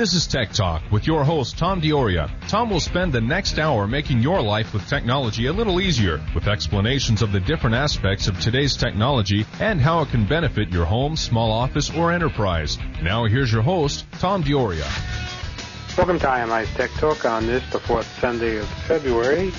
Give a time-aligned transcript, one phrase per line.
[0.00, 2.30] This is Tech Talk with your host, Tom DiOrio.
[2.48, 6.48] Tom will spend the next hour making your life with technology a little easier with
[6.48, 11.16] explanations of the different aspects of today's technology and how it can benefit your home,
[11.16, 12.78] small office, or enterprise.
[13.02, 14.88] Now here's your host, Tom DiOrio.
[15.98, 19.52] Welcome to IMI's Tech Talk on this, the fourth Sunday of February.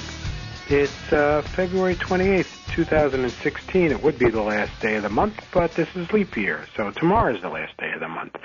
[0.69, 3.91] It's uh, February 28th, 2016.
[3.91, 6.89] It would be the last day of the month, but this is leap year, so
[6.89, 8.35] tomorrow is the last day of the month.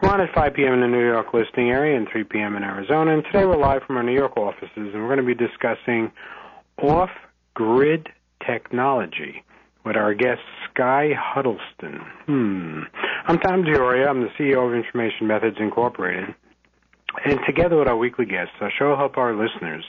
[0.00, 0.74] We're on at 5 p.m.
[0.74, 2.54] in the New York listening area and 3 p.m.
[2.54, 3.14] in Arizona.
[3.14, 6.12] And today we're live from our New York offices, and we're going to be discussing
[6.80, 8.08] off-grid
[8.46, 9.42] technology
[9.84, 10.40] with our guest
[10.70, 12.00] Sky Huddleston.
[12.26, 12.82] Hmm.
[13.26, 14.08] I'm Tom DiOrio.
[14.08, 16.32] I'm the CEO of Information Methods Incorporated.
[17.24, 19.84] And together with our weekly guests, our show will help our listeners,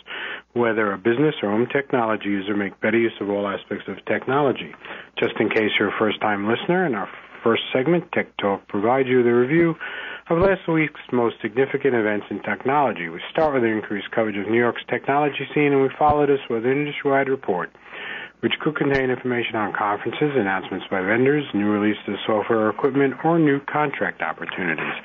[0.54, 4.73] whether a business or home technology user, make better use of all aspects of technology.
[5.20, 7.10] Just in case you're a first-time listener, in our
[7.43, 9.75] first segment, Tech Talk provides you the review
[10.29, 13.09] of last week's most significant events in technology.
[13.09, 16.40] We start with an increased coverage of New York's technology scene, and we follow this
[16.49, 17.71] with an industry-wide report
[18.41, 23.13] which could contain information on conferences, announcements by vendors, new releases of software or equipment,
[23.26, 24.96] or new contract opportunities.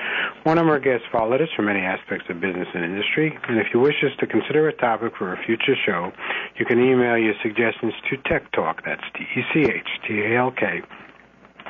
[0.44, 3.66] One of our guests followed us from many aspects of business and industry, and if
[3.74, 6.12] you wish us to consider a topic for a future show,
[6.58, 10.82] you can email your suggestions to Tech Talk, that's T-E-C-H-T-A-L-K,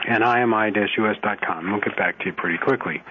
[0.08, 1.70] and imi-us.com.
[1.70, 3.02] We'll get back to you pretty quickly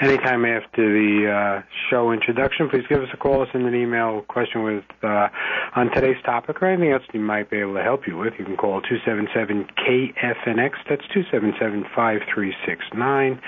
[0.00, 4.62] anytime after the uh, show introduction, please give us a call, send an email question
[4.62, 5.26] with uh,
[5.74, 8.34] on today's topic or anything else we might be able to help you with.
[8.38, 10.70] You can call 277-KFNX.
[10.88, 13.40] That's 277-5369.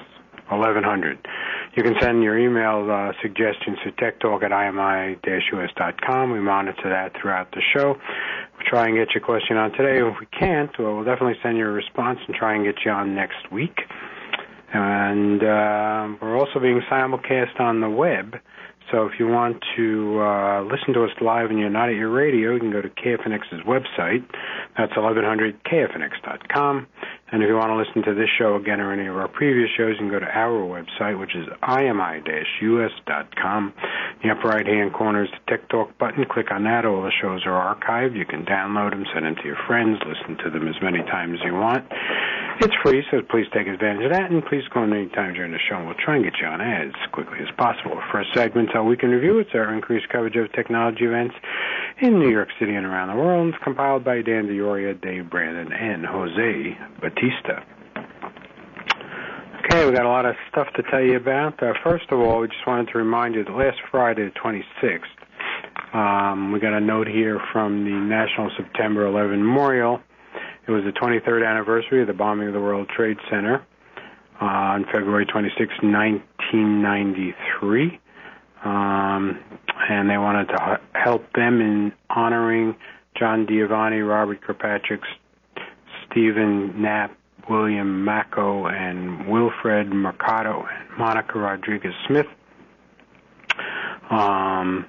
[0.50, 1.18] 1100.
[1.76, 6.30] You can send your email uh, suggestions to techtalk at imi-us.com.
[6.30, 7.96] We monitor that throughout the show.
[7.96, 9.98] We'll try and get your question on today.
[9.98, 12.92] If we can't, well, we'll definitely send you a response and try and get you
[12.92, 13.80] on next week.
[14.72, 18.36] And uh, we're also being simulcast on the web.
[18.90, 22.10] So if you want to uh, listen to us live and you're not at your
[22.10, 24.24] radio, you can go to KFNX's website.
[24.76, 26.86] That's 1100kfnx.com.
[27.32, 29.70] And if you want to listen to this show again or any of our previous
[29.76, 32.02] shows, you can go to our website, which is imi-us.com.
[34.22, 36.24] In the upper right-hand corner is the Tech Talk button.
[36.30, 36.84] Click on that.
[36.84, 38.16] All the shows are archived.
[38.16, 41.40] You can download them, send them to your friends, listen to them as many times
[41.40, 41.90] as you want.
[42.60, 45.58] It's free, so please take advantage of that, and please call me anytime during the
[45.58, 47.98] show, and we'll try and get you on as quickly as possible.
[48.12, 49.38] First segment, our week in review.
[49.38, 51.34] It's our increased coverage of technology events
[52.00, 56.04] in New York City and around the world, compiled by Dan DiOrio, Dave Brandon, and
[56.04, 57.62] Jose Batista.
[59.64, 61.62] Okay, we've got a lot of stuff to tell you about.
[61.62, 65.00] Uh, first of all, we just wanted to remind you that last Friday, the 26th,
[65.94, 70.00] um, we got a note here from the National September 11 Memorial.
[70.66, 73.64] It was the 23rd anniversary of the bombing of the World Trade Center
[74.40, 78.00] uh, on February 26, 1993.
[78.64, 79.38] Um,
[79.88, 82.74] and they wanted to help them in honoring
[83.18, 85.00] John Giovanni, Robert Kirkpatrick,
[86.10, 87.16] Stephen Knapp,
[87.48, 92.26] William Mako, and Wilfred Mercado, and Monica Rodriguez Smith.
[94.10, 94.86] Um,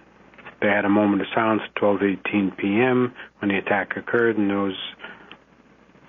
[0.61, 3.13] they had a moment of silence at 12:18 p.m.
[3.39, 4.77] when the attack occurred, and those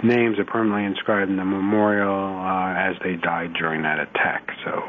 [0.03, 4.51] names are permanently inscribed in the memorial uh, as they died during that attack.
[4.65, 4.83] So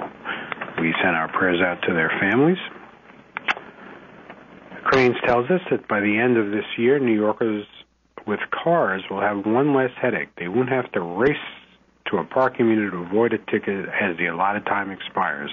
[0.79, 2.57] we send our prayers out to their families.
[4.83, 7.65] Crain's tells us that by the end of this year, New Yorkers
[8.25, 10.29] with cars will have one less headache.
[10.37, 11.35] They won't have to race
[12.11, 15.51] to a parking meter to avoid a ticket as the allotted time expires.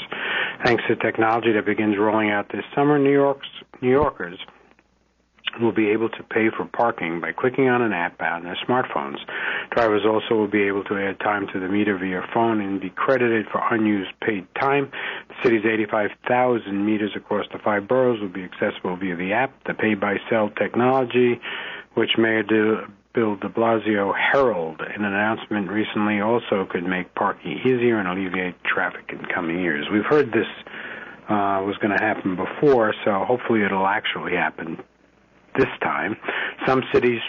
[0.65, 3.49] Thanks to technology that begins rolling out this summer, New York's
[3.83, 4.39] New Yorkers
[5.61, 9.19] will be able to pay for parking by clicking on an app on their smartphones.
[9.75, 12.91] Drivers also will be able to add time to the meter via phone and be
[12.91, 14.93] credited for unused paid time.
[15.29, 19.53] The city's 85,000 meters across the five boroughs will be accessible via the app.
[19.67, 21.41] The pay by cell technology,
[21.95, 27.59] which Mayor de Bill de Blasio heralded in an announcement recently, also could make parking
[27.59, 29.87] easier and alleviate traffic in coming years.
[29.93, 30.47] We've heard this
[31.29, 34.79] uh, was going to happen before, so hopefully it'll actually happen
[35.57, 36.17] this time.
[36.65, 37.21] Some cities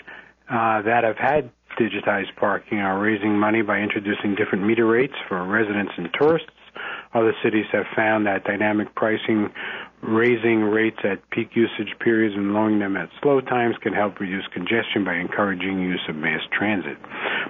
[0.47, 5.43] uh, that have had digitized parking are raising money by introducing different meter rates for
[5.43, 6.49] residents and tourists.
[7.13, 9.49] Other cities have found that dynamic pricing,
[10.01, 14.45] raising rates at peak usage periods and lowering them at slow times can help reduce
[14.53, 16.97] congestion by encouraging use of mass transit.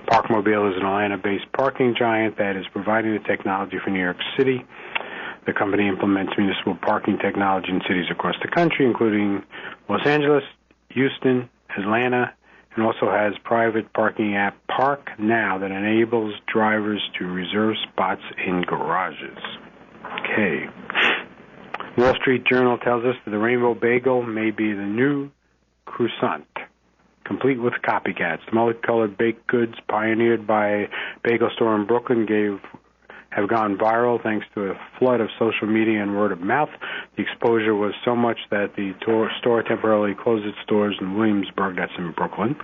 [0.07, 4.63] Parkmobile is an Atlanta-based parking giant that is providing the technology for New York City.
[5.48, 9.44] The company implements municipal parking technology in cities across the country, including
[9.89, 10.44] Los Angeles,
[10.89, 12.33] Houston, Atlanta,
[12.75, 18.63] and also has private parking app Park Now that enables drivers to reserve spots in
[18.63, 19.38] garages.
[20.19, 20.66] Okay.
[21.98, 25.31] Wall Street Journal tells us that the Rainbow Bagel may be the new
[25.86, 26.45] croissant,
[27.24, 28.45] complete with copycats.
[28.50, 30.88] The multicolored baked goods pioneered by a
[31.24, 32.60] bagel store in Brooklyn gave
[33.36, 36.70] have gone viral thanks to a flood of social media and word of mouth.
[37.18, 38.94] The exposure was so much that the
[39.40, 42.56] store temporarily closed its doors in Williamsburg, that's in Brooklyn,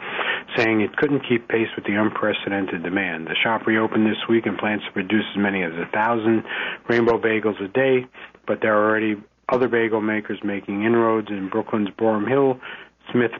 [0.55, 3.27] saying it couldn't keep pace with the unprecedented demand.
[3.27, 6.43] The shop reopened this week and plans to produce as many as a thousand
[6.87, 8.07] rainbow bagels a day,
[8.47, 12.61] but there are already other bagel makers making inroads in Brooklyn's Boerum Hill,
[13.11, 13.31] Smith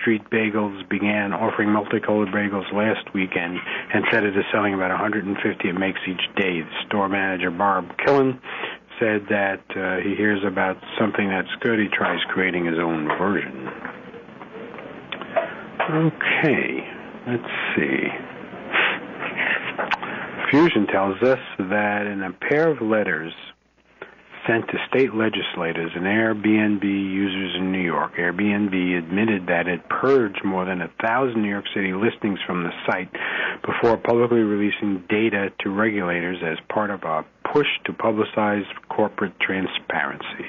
[0.00, 3.58] Street Bagels began offering multicolored bagels last weekend
[3.92, 6.60] and said it is selling about 150 it makes each day.
[6.60, 8.40] The store manager, Barb Killen,
[8.98, 13.68] said that uh, he hears about something that's good, he tries creating his own version.
[15.90, 16.86] Okay,
[17.26, 18.08] let's see.
[20.50, 23.32] Fusion tells us that in a pair of letters
[24.46, 28.16] sent to state legislators and Airbnb users in New York.
[28.16, 32.70] Airbnb admitted that it purged more than a thousand New York City listings from the
[32.86, 33.10] site
[33.64, 40.46] before publicly releasing data to regulators as part of a push to publicize corporate transparency.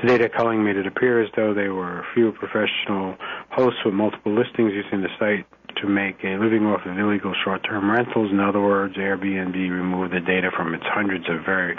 [0.00, 3.16] The data culling made it appear as though there were few professional
[3.50, 5.46] hosts with multiple listings using the site
[5.82, 8.30] to make a living off of illegal short-term rentals.
[8.30, 11.76] In other words, Airbnb removed the data from its hundreds of very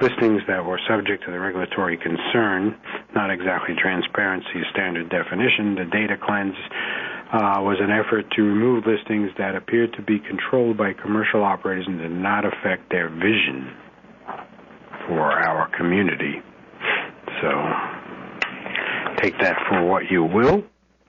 [0.00, 2.76] listings that were subject to the regulatory concern.
[3.14, 5.74] Not exactly transparency standard definition.
[5.74, 6.56] The data cleanse
[7.32, 11.86] uh, was an effort to remove listings that appeared to be controlled by commercial operators
[11.86, 13.74] and did not affect their vision
[15.06, 16.42] for our community.
[17.40, 17.50] So
[19.16, 20.64] take that for what you will.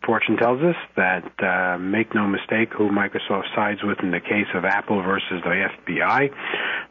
[0.09, 4.50] Fortune tells us that uh, make no mistake who Microsoft sides with in the case
[4.56, 6.33] of Apple versus the FBI.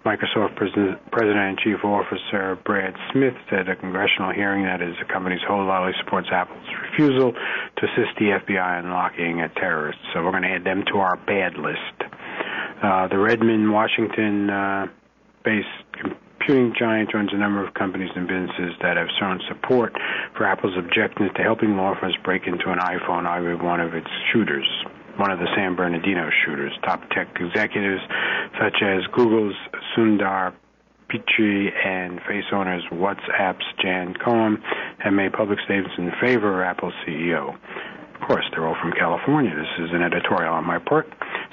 [0.07, 4.95] Microsoft President, President and Chief Officer Brad Smith said at a congressional hearing that his
[5.13, 6.63] company's wholeheartedly supports Apple's
[6.93, 9.99] refusal to assist the FBI in locking a terrorist.
[10.15, 11.99] So we're going to add them to our bad list.
[12.81, 14.87] Uh, the Redmond, Washington uh,
[15.43, 15.67] based
[16.39, 19.93] computing giant owns a number of companies and businesses that have shown support
[20.37, 24.09] for Apple's objections to helping law firms break into an iPhone, argued one of its
[24.33, 24.67] shooters,
[25.17, 26.73] one of the San Bernardino shooters.
[26.85, 28.03] Top tech executives
[28.61, 29.57] such as Google's
[29.97, 30.55] Sundar
[31.11, 34.63] Pichai and Face owners WhatsApp's Jan Koum
[34.99, 37.57] have made public statements in favor of Apple's CEO.
[38.21, 39.55] Of course, they're all from California.
[39.55, 41.07] This is an editorial on my part.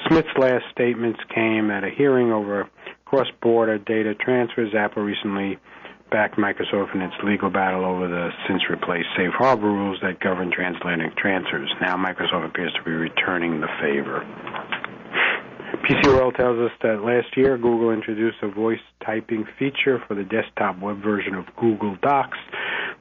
[0.07, 2.69] Smith's last statements came at a hearing over
[3.06, 4.74] cross-border data transfers.
[4.75, 5.57] Apple recently
[6.12, 10.52] backed Microsoft in its legal battle over the since replaced safe harbor rules that govern
[10.52, 11.72] transatlantic transfers.
[11.81, 14.25] Now Microsoft appears to be returning the favor.
[15.84, 20.24] PC World tells us that last year Google introduced a voice typing feature for the
[20.24, 22.38] desktop web version of Google Docs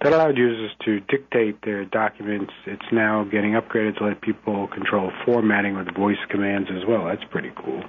[0.03, 2.53] that allowed users to dictate their documents.
[2.67, 7.07] It's now getting upgraded to let people control formatting with voice commands as well.
[7.07, 7.85] That's pretty cool.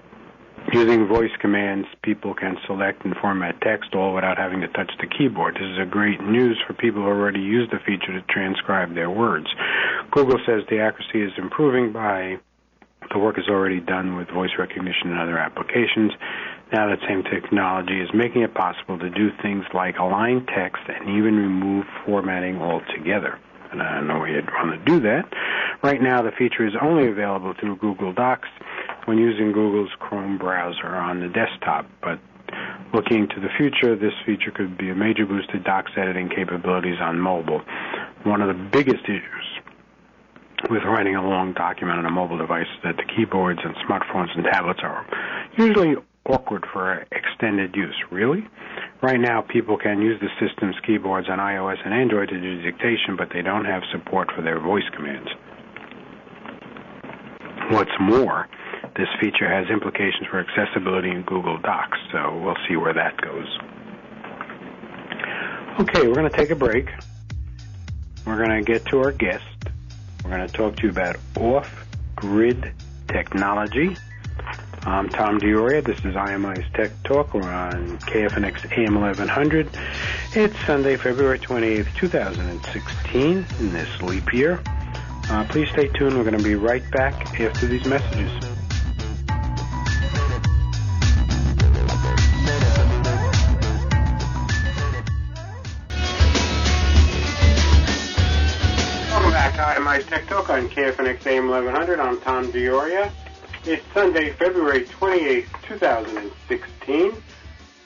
[0.74, 5.08] Using voice commands, people can select and format text all without having to touch the
[5.08, 5.56] keyboard.
[5.56, 9.10] This is a great news for people who already use the feature to transcribe their
[9.10, 9.48] words.
[10.12, 12.40] Google says the accuracy is improving by
[13.14, 16.12] the work is already done with voice recognition and other applications.
[16.74, 21.10] Now that same technology is making it possible to do things like align text and
[21.10, 23.40] even remove formatting altogether.
[23.72, 25.26] And I know you'd want to do that.
[25.84, 28.50] Right now, the feature is only available through Google Docs
[29.06, 32.20] when using Google's Chrome browser on the desktop, but
[32.94, 36.98] looking to the future, this feature could be a major boost to docs editing capabilities
[37.02, 37.62] on mobile.
[38.24, 39.48] One of the biggest issues
[40.70, 44.36] with writing a long document on a mobile device is that the keyboards and smartphones
[44.36, 45.06] and tablets are
[45.58, 45.96] usually
[46.28, 47.96] awkward for extended use.
[48.12, 48.48] Really?
[49.02, 53.16] Right now, people can use the system's keyboards on iOS and Android to do dictation,
[53.18, 55.30] but they don't have support for their voice commands.
[57.70, 58.48] What's more,
[58.96, 63.48] this feature has implications for accessibility in Google Docs, so we'll see where that goes.
[65.80, 66.90] Okay, we're going to take a break.
[68.26, 69.44] We're going to get to our guest.
[70.24, 72.72] We're going to talk to you about off-grid
[73.08, 73.98] technology.
[74.84, 75.84] I'm Tom DiOrio.
[75.84, 77.34] This is IMI's Tech Talk.
[77.34, 79.70] We're on KFNX AM 1100.
[80.34, 84.62] It's Sunday, February 28th, 2016, in this leap year.
[85.30, 86.16] Uh, please stay tuned.
[86.16, 88.55] We're going to be right back after these messages.
[99.96, 102.02] IMI Tech Talk on KFNX AM 1100.
[102.02, 103.10] I'm Tom DiOrio.
[103.64, 107.14] It's Sunday, February 28th, 2016.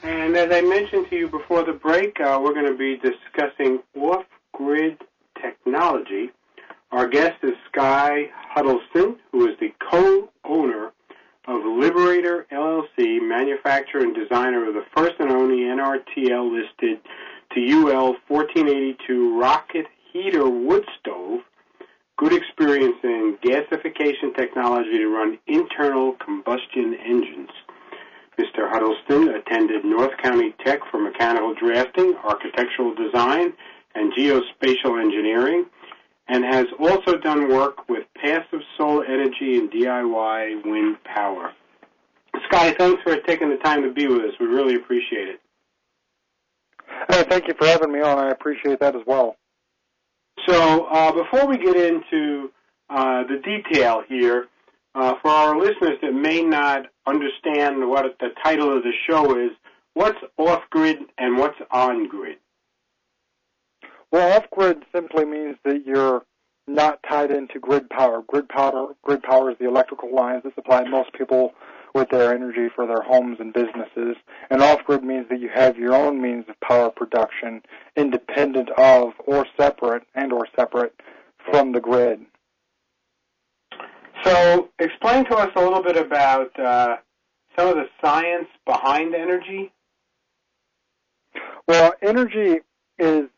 [0.02, 3.78] And as I mentioned to you before the break, uh, we're going to be discussing
[3.94, 4.98] off-grid
[5.40, 6.30] technology.
[6.90, 10.90] Our guest is Sky Huddleston, who is the co-owner
[11.46, 16.98] of Liberator LLC, manufacturer and designer of the first and only NRTL listed
[17.54, 21.40] to UL 1482 rocket heater wood stove,
[22.20, 27.48] good experience in gasification technology to run internal combustion engines.
[28.38, 28.70] Mr.
[28.70, 33.54] Huddleston attended North County Tech for mechanical drafting, architectural design,
[33.94, 35.64] and geospatial engineering,
[36.28, 41.52] and has also done work with passive solar energy and DIY wind power.
[42.48, 44.34] Sky, thanks for taking the time to be with us.
[44.38, 45.40] We really appreciate it.
[47.08, 48.18] Hey, thank you for having me on.
[48.18, 49.36] I appreciate that as well.
[50.46, 52.50] So, uh, before we get into
[52.88, 54.46] uh, the detail here,
[54.94, 59.50] uh, for our listeners that may not understand what the title of the show is,
[59.94, 62.38] what's off grid and what's on grid?
[64.10, 66.24] Well, off grid simply means that you're
[66.66, 68.22] not tied into grid power.
[68.26, 71.52] Grid power, grid power is the electrical lines that supply most people
[71.94, 74.16] with their energy for their homes and businesses.
[74.50, 77.62] And off-grid means that you have your own means of power production
[77.96, 80.94] independent of or separate and or separate
[81.50, 82.20] from the grid.
[84.24, 86.96] So explain to us a little bit about uh,
[87.58, 89.72] some of the science behind energy.
[91.66, 92.60] Well, energy
[92.98, 93.28] is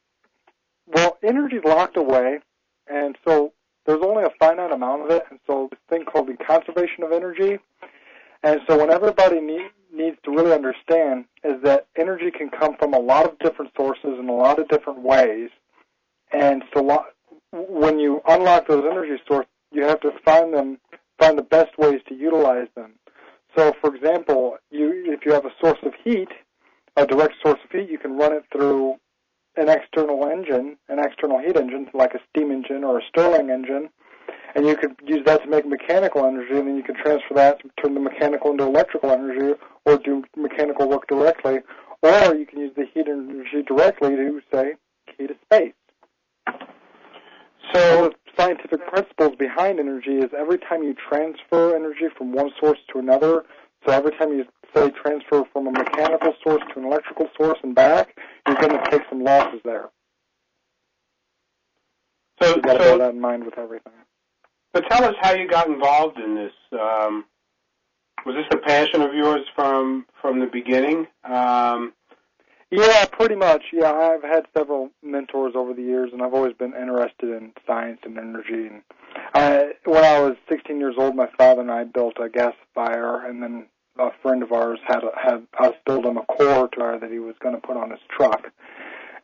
[0.87, 2.41] well, energy is locked away,
[2.89, 3.53] and so
[3.87, 7.13] there's only a finite amount of it, and so this thing called the conservation of
[7.13, 7.59] energy
[8.43, 12.95] and so what everybody need, needs to really understand is that energy can come from
[12.95, 15.51] a lot of different sources in a lot of different ways.
[16.33, 17.05] And so
[17.53, 20.79] when you unlock those energy sources, you have to find them,
[21.19, 22.95] find the best ways to utilize them.
[23.57, 26.29] So for example, you, if you have a source of heat,
[26.97, 28.97] a direct source of heat, you can run it through
[29.57, 33.91] an external engine, an external heat engine, like a steam engine or a Stirling engine,
[34.55, 37.61] and you could use that to make mechanical energy, and then you could transfer that,
[37.61, 41.59] to turn the mechanical into electrical energy, or do mechanical work directly,
[42.03, 44.75] or you can use the heat energy directly to, say,
[45.17, 45.75] heat a space.
[47.73, 52.79] So the scientific principles behind energy is every time you transfer energy from one source
[52.93, 53.45] to another,
[53.87, 57.75] so every time you say transfer from a mechanical source to an electrical source and
[57.75, 59.91] back, you're going to take some losses there.
[62.43, 63.93] So, you got to so, bear that in mind with everything.
[64.75, 66.53] So tell us how you got involved in this.
[66.73, 67.25] Um,
[68.25, 71.07] was this a passion of yours from from the beginning?
[71.25, 71.93] Um,
[72.71, 73.65] yeah, pretty much.
[73.73, 78.01] Yeah, I've had several mentors over the years, and I've always been interested in science
[78.05, 78.69] and energy.
[78.69, 78.83] And
[79.35, 83.43] I, when I was 16 years old, my father and I built a gasifier, and
[83.43, 83.67] then
[83.99, 87.19] a friend of ours had a, had us build him a core to that he
[87.19, 88.47] was going to put on his truck,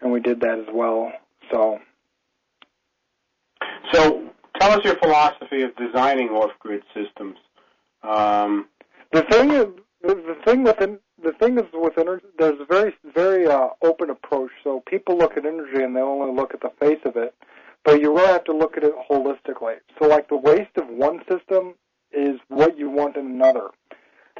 [0.03, 1.11] and we did that as well.
[1.51, 1.79] So.
[3.93, 4.29] So
[4.59, 7.37] tell us your philosophy of designing off-grid systems.
[8.03, 8.67] Um,
[9.13, 9.67] the thing is,
[10.03, 14.51] the thing within the thing is with energy, there's a very very uh, open approach.
[14.63, 17.35] So people look at energy and they only look at the face of it,
[17.85, 19.77] but you really have to look at it holistically.
[19.99, 21.75] So like the waste of one system
[22.13, 23.71] is what you want in another.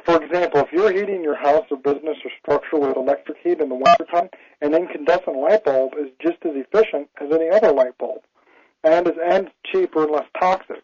[0.05, 3.67] For example, if you're heating your house or business or structure with electric heat in
[3.67, 4.29] the wintertime,
[4.61, 8.21] an incandescent light bulb is just as efficient as any other light bulb
[8.83, 10.83] and is and cheaper and less toxic.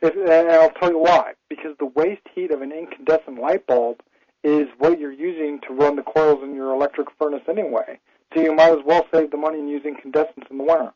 [0.00, 1.34] If, and I'll tell you why.
[1.48, 4.00] Because the waste heat of an incandescent light bulb
[4.42, 7.98] is what you're using to run the coils in your electric furnace anyway.
[8.34, 10.92] So you might as well save the money in using incandescents in the winter.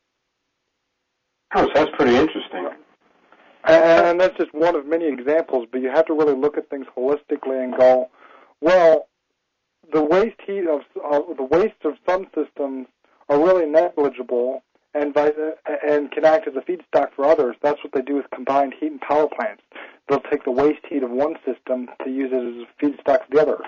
[1.55, 2.69] Oh, that's pretty interesting.
[3.65, 6.87] And that's just one of many examples, but you have to really look at things
[6.97, 8.11] holistically and go,
[8.61, 9.09] well,
[9.93, 12.87] the waste heat of uh, the waste of some systems
[13.29, 14.63] are really negligible
[14.97, 15.15] and
[15.87, 17.57] and can act as a feedstock for others.
[17.63, 19.63] That's what they do with combined heat and power plants.
[20.09, 23.31] They'll take the waste heat of one system to use it as a feedstock for
[23.33, 23.59] the other.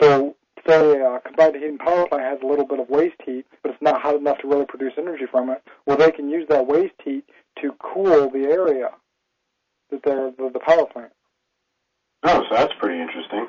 [0.00, 3.44] So, say a combined heat and power plant has a little bit of waste heat,
[3.62, 5.62] but it's not hot enough to really produce energy from it.
[5.86, 7.24] Well, they can use that waste heat
[7.60, 8.90] to cool the area
[9.90, 11.12] that they're the, the power plant.
[12.22, 13.46] Oh, so that's pretty interesting.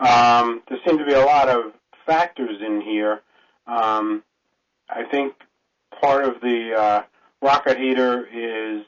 [0.00, 1.72] Um, there seem to be a lot of
[2.06, 3.20] factors in here.
[3.66, 4.22] Um,
[4.88, 5.34] I think
[6.00, 7.02] part of the uh,
[7.42, 8.84] rocket heater is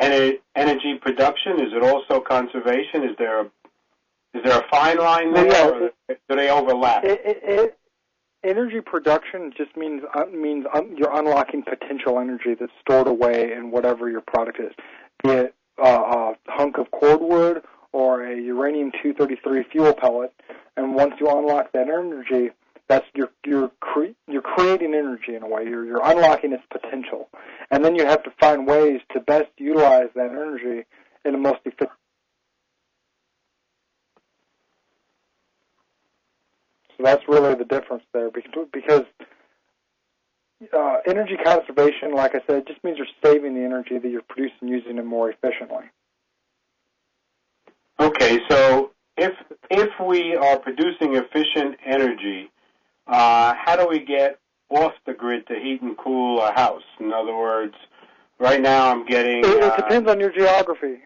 [0.00, 1.60] energy production?
[1.60, 3.04] Is it also conservation?
[3.04, 3.44] Is there a
[4.32, 7.04] is there a fine line there, yeah, or do they overlap?
[7.04, 7.78] It, it,
[8.44, 13.70] energy production just means uh, means un, you're unlocking potential energy that's stored away in
[13.72, 14.72] whatever your product is,
[15.24, 17.62] be it uh, a hunk of cordwood
[17.92, 20.32] or a uranium 233 fuel pellet.
[20.76, 22.50] And once you unlock that energy,
[22.90, 25.62] that's you're you're cre- you're creating energy in a way.
[25.64, 27.28] You're you're unlocking its potential,
[27.70, 30.86] and then you have to find ways to best utilize that energy
[31.24, 31.90] in the most efficient.
[36.96, 39.04] So that's really the difference there, because
[40.76, 44.66] uh, energy conservation, like I said, just means you're saving the energy that you're producing,
[44.66, 45.84] using it more efficiently.
[48.00, 49.32] Okay, so if
[49.70, 52.50] if we are producing efficient energy,
[53.10, 54.38] uh, how do we get
[54.70, 56.82] off the grid to heat and cool a house?
[57.00, 57.74] In other words,
[58.38, 59.40] right now I'm getting.
[59.40, 60.98] It, it depends on your geography.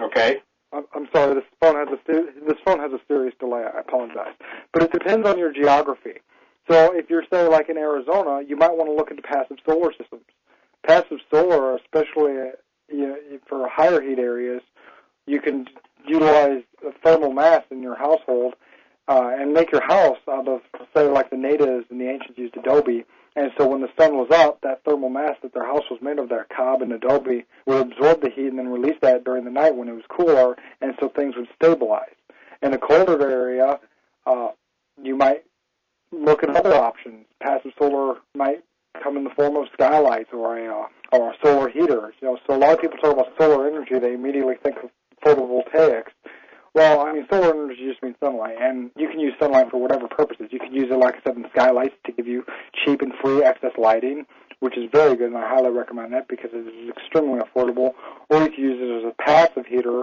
[0.00, 0.36] Okay.
[0.72, 2.12] I'm, I'm sorry, this phone has a
[2.46, 3.64] this phone has a serious delay.
[3.64, 4.34] I apologize,
[4.72, 6.20] but it depends on your geography.
[6.68, 9.92] So if you're say like in Arizona, you might want to look into passive solar
[9.92, 10.24] systems.
[10.86, 12.50] Passive solar, especially
[12.88, 13.16] you know,
[13.48, 14.62] for higher heat areas,
[15.26, 15.66] you can
[16.06, 16.62] utilize
[17.02, 18.54] thermal mass in your household
[19.08, 20.60] uh, and make your house out of,
[20.94, 23.04] say, like the natives and the ancients used adobe.
[23.36, 26.18] And so when the sun was up, that thermal mass that their house was made
[26.18, 29.50] of, that cob and adobe, would absorb the heat and then release that during the
[29.50, 32.14] night when it was cooler, and so things would stabilize.
[32.62, 33.78] In a colder area,
[34.26, 34.48] uh,
[35.02, 35.44] you might
[36.10, 37.26] look at other options.
[37.42, 38.64] Passive solar might
[39.02, 42.12] come in the form of skylights or a uh, or a solar heater.
[42.20, 44.90] You know, so a lot of people talk about solar energy, they immediately think of
[45.24, 46.10] photovoltaics.
[46.76, 50.08] Well, I mean, solar energy just means sunlight, and you can use sunlight for whatever
[50.08, 50.48] purposes.
[50.50, 52.44] You can use it, like I said, in skylights to give you
[52.84, 54.26] cheap and free excess lighting,
[54.60, 57.94] which is very good, and I highly recommend that because it is extremely affordable.
[58.28, 60.02] Or you can use it as a passive heater,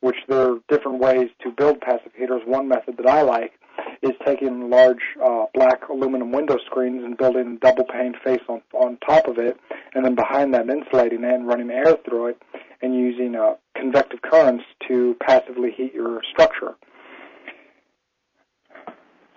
[0.00, 2.40] which there are different ways to build passive heaters.
[2.46, 3.52] One method that I like
[4.00, 8.62] is taking large uh, black aluminum window screens and building a double pane face on
[8.72, 9.58] on top of it,
[9.94, 12.42] and then behind that insulating it and running air through it,
[12.82, 16.74] and using uh, convective currents to passively heat your structure.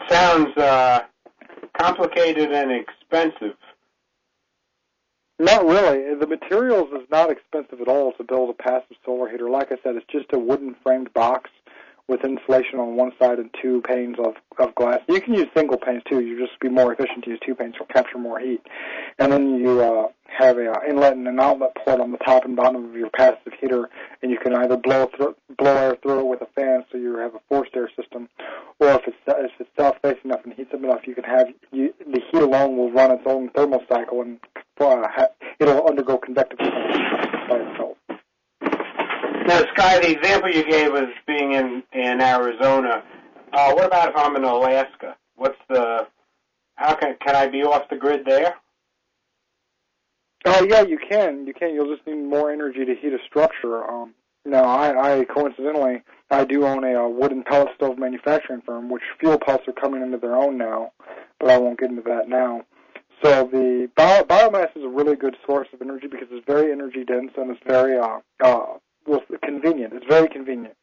[0.10, 1.02] Sounds uh,
[1.78, 3.58] complicated and expensive.
[5.40, 6.16] Not really.
[6.16, 9.50] The materials is not expensive at all to build a passive solar heater.
[9.50, 11.52] Like I said, it's just a wooden framed box
[12.08, 15.00] with insulation on one side and two panes of, of glass.
[15.10, 16.22] You can use single panes too.
[16.22, 17.76] You just be more efficient to use two panes.
[17.78, 18.62] You'll capture more heat.
[19.20, 20.08] And then you uh,
[20.48, 23.10] have a uh, inlet and an outlet port on the top and bottom of your
[23.10, 23.90] passive heater,
[24.22, 27.18] and you can either blow through, blow air through it with a fan, so you
[27.18, 28.30] have a forced air system,
[28.80, 31.48] or if it's if it's south facing enough and heats up enough, you can have
[31.72, 34.40] you, the heat alone will run its own thermal cycle and
[34.80, 35.08] uh,
[35.60, 37.98] it'll undergo convective by itself.
[39.48, 43.04] Now, Sky, the example you gave was being in in Arizona.
[43.54, 45.16] Uh, what about if I'm in Alaska?
[45.36, 46.08] What's the
[46.76, 48.56] how can can I be off the grid there?
[50.48, 51.46] Uh, yeah, you can.
[51.46, 51.74] You can.
[51.74, 53.84] You'll just need more energy to heat a structure.
[53.84, 54.14] Um,
[54.46, 59.04] now, I, I coincidentally I do own a, a wooden pellet stove manufacturing firm, which
[59.20, 60.92] fuel pellets are coming into their own now,
[61.40, 62.62] but I won't get into that now.
[63.22, 67.04] So the bio, biomass is a really good source of energy because it's very energy
[67.04, 69.94] dense and it's very uh, uh, well, convenient.
[69.94, 70.76] It's very convenient.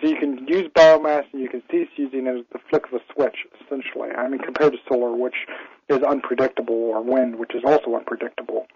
[0.00, 2.94] So you can use biomass and you can cease using it at the flick of
[2.94, 4.10] a switch, essentially.
[4.16, 5.34] I mean, compared to solar, which
[5.90, 8.66] is unpredictable, or wind, which is also unpredictable.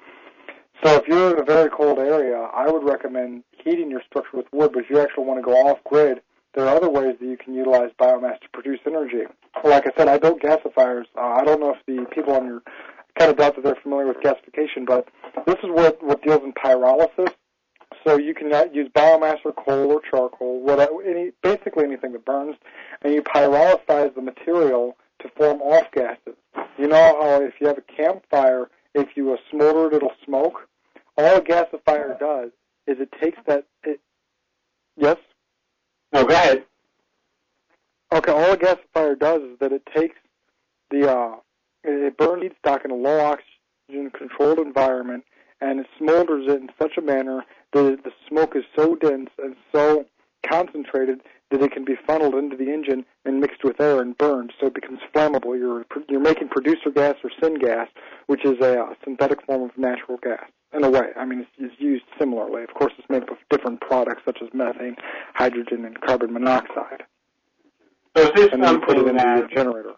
[0.83, 4.47] So if you're in a very cold area, I would recommend heating your structure with
[4.53, 6.21] wood, but if you actually want to go off grid,
[6.55, 9.25] there are other ways that you can utilize biomass to produce energy.
[9.65, 11.05] Like I said, I built gasifiers.
[11.17, 12.63] Uh, I don't know if the people on your
[13.19, 15.09] kind of doubt that they're familiar with gasification, but
[15.47, 17.33] this is what, what deals in pyrolysis.
[18.05, 22.57] So you can use biomass or coal or charcoal, whatever, any, basically anything that burns,
[23.03, 26.35] and you pyrolyze the material to form off gases.
[26.79, 30.69] You know how if you have a campfire, if you smolder it, it'll smoke.
[31.17, 32.51] All a gasifier does
[32.87, 33.67] is it takes that.
[33.85, 34.01] It,
[34.97, 35.17] yes.
[36.13, 36.65] No, go ahead.
[38.13, 40.17] Okay, all a gasifier does is that it takes
[40.91, 41.37] the uh,
[41.83, 45.25] it burns feedstock in a low oxygen controlled environment
[45.61, 49.57] and it smolders it in such a manner that the smoke is so dense and
[49.73, 50.05] so
[50.47, 51.21] concentrated
[51.57, 54.67] that it can be funneled into the engine and mixed with air and burned, so
[54.67, 55.57] it becomes flammable.
[55.59, 57.87] You're you're making producer gas or syngas,
[58.27, 60.45] which is a uh, synthetic form of natural gas.
[60.73, 62.65] In a way, I mean, it's, it's used similarly.
[62.65, 64.97] Of course, it's made up of different products such as methane,
[65.35, 67.05] hydrogen, and carbon monoxide.
[68.17, 69.51] So is this and something that,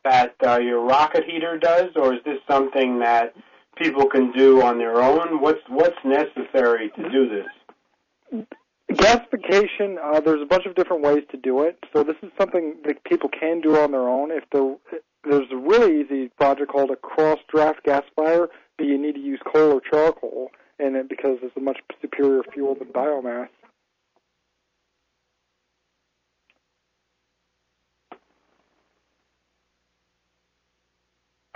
[0.05, 3.35] that uh, your rocket heater does, or is this something that
[3.77, 5.41] people can do on their own?
[5.41, 8.47] What's what's necessary to do this?
[8.91, 11.79] Gasification, uh, there's a bunch of different ways to do it.
[11.93, 14.31] So this is something that people can do on their own.
[14.31, 19.21] If there's a really easy project called a cross draft gasifier, but you need to
[19.21, 23.49] use coal or charcoal in it because it's a much superior fuel than biomass.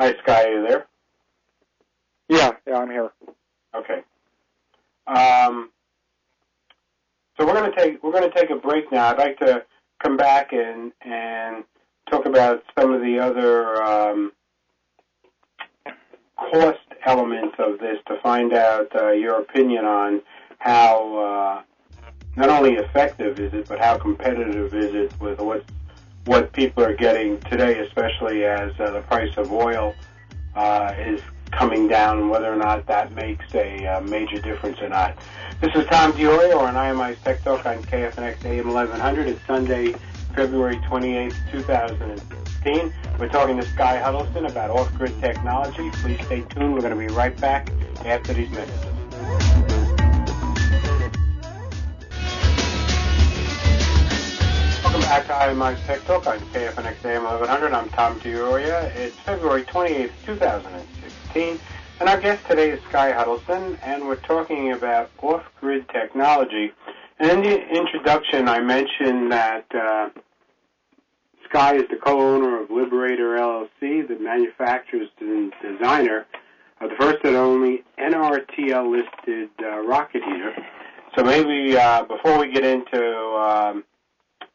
[0.00, 0.86] Hi, Sky, are you there?
[2.28, 3.10] Yeah, yeah, I'm here.
[3.74, 4.00] Okay.
[5.06, 5.70] Um,
[7.40, 9.08] so we're going to take we're going to take a break now.
[9.08, 9.64] I'd like to
[10.02, 11.64] come back and and
[12.10, 14.32] talk about some of the other um,
[16.36, 20.20] cost elements of this to find out uh, your opinion on
[20.58, 21.62] how uh,
[22.36, 25.64] not only effective is it, but how competitive is it with what
[26.26, 29.94] what people are getting today, especially as uh, the price of oil
[30.54, 35.18] uh, is coming down, whether or not that makes a uh, major difference or not.
[35.60, 39.28] This is Tom DiOrio on IMI's Tech Talk on KFNX AM 1100.
[39.28, 39.94] It's Sunday,
[40.34, 42.92] February 28th, 2016.
[43.18, 45.90] We're talking to Sky Huddleston about off-grid technology.
[46.02, 46.74] Please stay tuned.
[46.74, 47.70] We're going to be right back
[48.04, 48.84] after these messages.
[54.82, 57.72] Welcome back to IMI's Tech Talk on KFNX AM 1100.
[57.72, 58.94] I'm Tom DiOrio.
[58.96, 60.10] It's February 28th,
[61.32, 61.60] 2016.
[62.00, 66.72] And our guest today is Sky Huddleston, and we're talking about off-grid technology.
[67.18, 70.08] And in the introduction, I mentioned that uh,
[71.48, 76.26] Sky is the co-owner of Liberator LLC, the manufacturer and designer
[76.80, 80.54] of the first and only NRTL-listed uh, rocket heater.
[81.16, 83.02] So maybe uh, before we get into
[83.36, 83.84] um,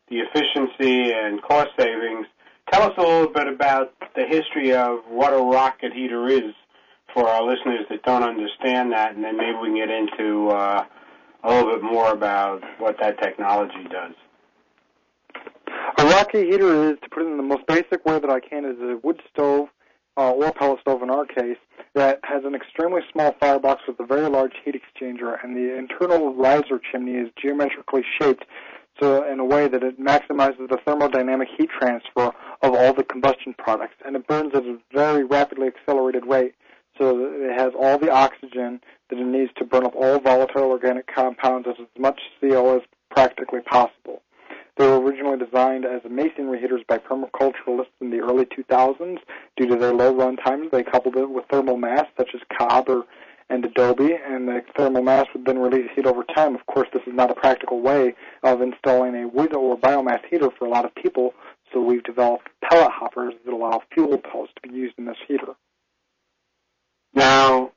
[0.09, 2.25] the efficiency and cost savings,
[2.71, 6.55] tell us a little bit about the history of what a rocket heater is
[7.15, 10.83] for our listeners that don't understand that, and then maybe we can get into uh,
[11.45, 14.13] a little bit more about what that technology does.
[15.97, 18.65] A rocket heater is, to put it in the most basic way that I can,
[18.65, 19.69] is a wood stove
[20.17, 21.57] uh, or pellet stove in our case
[21.93, 26.35] that has an extremely small firebox with a very large heat exchanger, and the internal
[26.35, 28.43] riser chimney is geometrically shaped
[28.99, 33.53] so in a way that it maximizes the thermodynamic heat transfer of all the combustion
[33.57, 36.55] products, and it burns at a very rapidly accelerated rate
[36.97, 38.79] so that it has all the oxygen
[39.09, 43.61] that it needs to burn up all volatile organic compounds as much CO as practically
[43.61, 44.21] possible.
[44.77, 49.19] They were originally designed as masonry heaters by permaculturalists in the early 2000s.
[49.55, 52.89] Due to their low run times, they coupled it with thermal mass, such as cob
[52.89, 53.05] or,
[53.49, 56.55] and adobe, and the thermal mass would then release heat over time.
[56.55, 60.49] Of course, this is not a practical way of installing a wood or biomass heater
[60.57, 61.33] for a lot of people,
[61.71, 65.55] so we've developed pellet hoppers that allow fuel pellets to be used in this heater.
[67.15, 67.71] Now,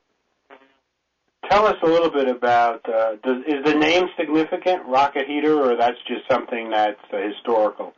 [1.49, 5.77] tell us a little bit about uh, does, is the name significant, rocket heater, or
[5.77, 7.93] that's just something that's uh, historical?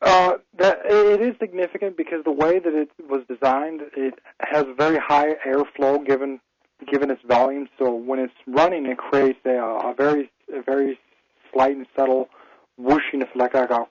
[0.00, 4.98] Uh, that it is significant because the way that it was designed, it has very
[4.98, 6.38] high airflow given
[6.86, 7.68] given its volume.
[7.78, 10.98] So when it's running, it creates a, a very a very
[11.52, 12.28] slight and subtle
[12.78, 13.86] whooshing effect, like a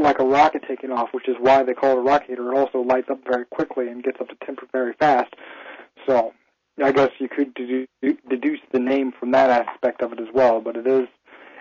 [0.00, 2.52] like a rocket taking off, which is why they call it a rocket heater.
[2.52, 5.34] It also lights up very quickly and gets up to temper very fast.
[6.06, 6.32] So
[6.82, 10.76] I guess you could deduce, the name from that aspect of it as well, but
[10.76, 11.06] it is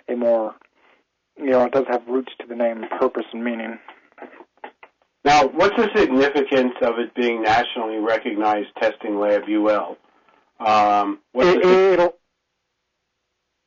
[0.08, 0.56] a more,
[1.38, 3.78] you know, it does have roots to the name, purpose, and meaning.
[5.24, 9.98] Now, what's the significance of it being nationally recognized testing lab UL?
[10.60, 12.16] Um, it, it'll,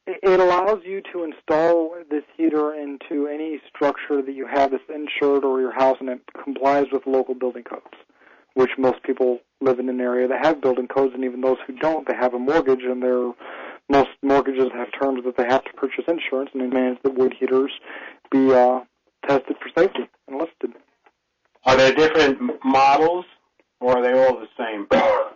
[0.07, 5.45] it allows you to install this heater into any structure that you have that's insured
[5.45, 7.97] or your house, and it complies with local building codes,
[8.55, 11.75] which most people live in an area that have building codes, and even those who
[11.77, 13.33] don't, they have a mortgage, and their
[13.88, 17.73] most mortgages have terms that they have to purchase insurance and demand that wood heaters
[18.31, 18.81] be uh,
[19.27, 20.73] tested for safety and listed.
[21.64, 23.25] Are there different models,
[23.81, 24.87] or are they all the same?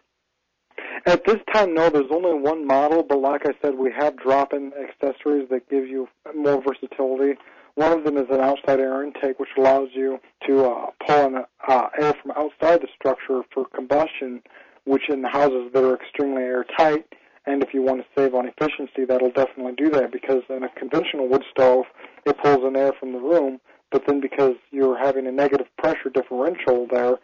[1.06, 1.90] At this time, no.
[1.90, 6.08] There's only one model, but like I said, we have drop-in accessories that give you
[6.34, 7.38] more versatility.
[7.74, 11.44] One of them is an outside air intake, which allows you to uh, pull in
[11.68, 14.42] uh, air from outside the structure for combustion,
[14.84, 17.06] which in houses that are extremely airtight.
[17.46, 20.68] And if you want to save on efficiency, that'll definitely do that because in a
[20.70, 21.84] conventional wood stove,
[22.26, 26.10] it pulls in air from the room, but then because you're having a negative pressure
[26.12, 27.14] differential there,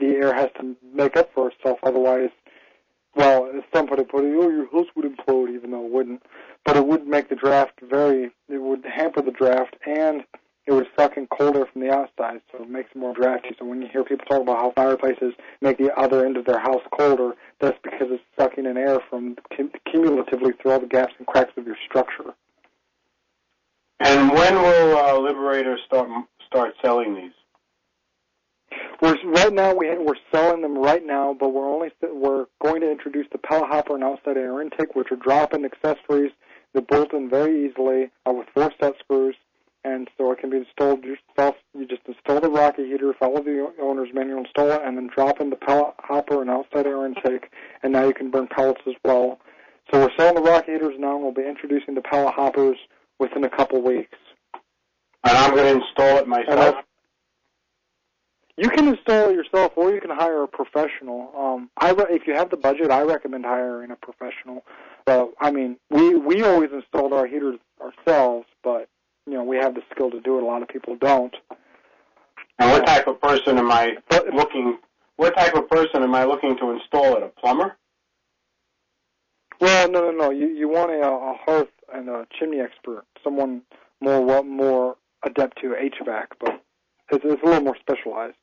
[0.00, 1.78] the air has to make up for itself.
[1.82, 2.30] Otherwise,
[3.14, 6.22] well, as somebody put it, oh, your house would implode, even though it wouldn't.
[6.64, 10.22] But it would make the draft very, it would hamper the draft, and
[10.66, 13.50] it would suck in cold air from the outside, so it makes it more drafty.
[13.58, 16.60] So when you hear people talk about how fireplaces make the other end of their
[16.60, 19.36] house colder, that's because it's sucking in air from
[19.90, 22.34] cumulatively through all the gaps and cracks of your structure.
[24.00, 26.08] And when will uh, Liberator start
[26.46, 27.32] start selling these?
[29.00, 32.90] We're right now we we're selling them right now, but we're only we're going to
[32.90, 36.32] introduce the pellet hopper and outside air intake, which are drop-in accessories
[36.74, 39.36] that bolt in very easily uh, with four set screws,
[39.84, 41.56] and so it can be installed yourself.
[41.74, 45.40] You just install the rocket heater, follow the owner's manual, install it, and then drop
[45.40, 47.50] in the pellet hopper and outside air intake,
[47.82, 49.40] and now you can burn pellets as well.
[49.92, 52.78] So we're selling the rocket heaters now, and we'll be introducing the pellet hoppers
[53.18, 54.16] within a couple weeks.
[55.24, 56.76] And I'm going to install it myself.
[58.62, 61.32] You can install it yourself, or you can hire a professional.
[61.36, 64.62] Um, I re- if you have the budget, I recommend hiring a professional.
[65.04, 68.88] But I mean, we we always installed our heaters ourselves, but
[69.26, 70.44] you know we have the skill to do it.
[70.44, 71.34] A lot of people don't.
[72.60, 73.96] And what type of person am I
[74.32, 74.78] looking?
[75.16, 77.24] What type of person am I looking to install it?
[77.24, 77.76] A plumber?
[79.60, 80.30] Well, no, no, no.
[80.30, 83.62] You you want a, a hearth and a chimney expert, someone
[84.00, 86.62] more more adept to HVAC, but
[87.10, 88.36] it's, it's a little more specialized.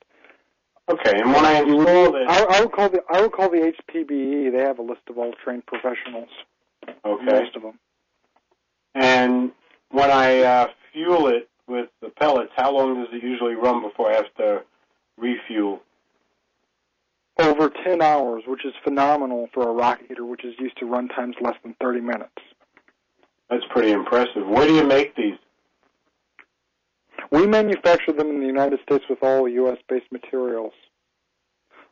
[0.89, 3.71] Okay, and when I install it, I, I would call the I would call the
[3.93, 4.51] HPBE.
[4.51, 6.29] They have a list of all trained professionals.
[7.05, 7.25] Okay.
[7.25, 7.79] Most of them.
[8.95, 9.51] And
[9.91, 14.11] when I uh, fuel it with the pellets, how long does it usually run before
[14.11, 14.63] I have to
[15.17, 15.81] refuel?
[17.37, 21.07] Over 10 hours, which is phenomenal for a rocket heater, which is used to run
[21.07, 22.31] times less than 30 minutes.
[23.49, 24.45] That's pretty impressive.
[24.47, 25.35] Where do you make these?
[27.31, 30.73] We manufacture them in the United States with all U.S.-based materials.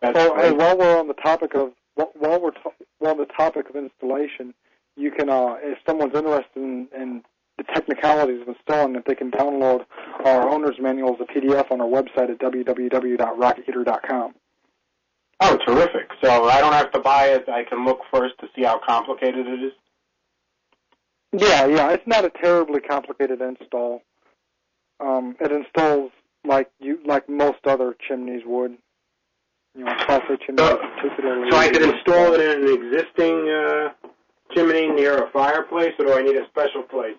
[0.02, 0.46] That's so, great.
[0.46, 2.60] hey, while we're on the topic of while we're to,
[3.00, 4.54] while the topic of installation,
[4.96, 7.24] you can uh, if someone's interested in, in
[7.58, 9.86] the technicalities of installing it, they can download
[10.26, 14.36] our owner's manual as a PDF on our website at www.rocketheater.com.
[15.40, 16.12] Oh, terrific!
[16.24, 17.50] So I don't have to buy it.
[17.50, 19.74] I can look first to see how complicated it is.
[21.34, 24.02] Yeah, yeah, it's not a terribly complicated install.
[25.00, 26.12] Um, it installs
[26.46, 28.78] like you like most other chimneys would.
[29.76, 31.52] You know, class A chimneys So- particularly.
[31.52, 33.90] So I could install it in an existing uh,
[34.56, 37.16] chimney near a fireplace, or do I need a special place?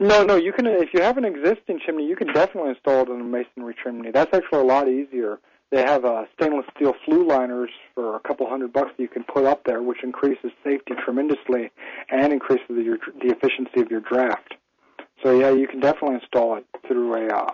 [0.00, 3.08] No, no, you can if you have an existing chimney, you can definitely install it
[3.08, 4.10] in a masonry chimney.
[4.12, 5.38] That's actually a lot easier.
[5.70, 9.24] They have uh, stainless steel flue liners for a couple hundred bucks that you can
[9.24, 11.70] put up there, which increases safety tremendously
[12.10, 14.54] and increases your, the efficiency of your draft.
[15.24, 17.50] So yeah, you can definitely install it through a uh,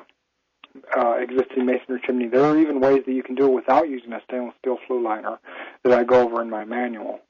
[0.99, 2.27] uh, existing masonry chimney.
[2.27, 5.03] There are even ways that you can do it without using a stainless steel flue
[5.03, 5.39] liner
[5.85, 7.21] that I go over in my manual.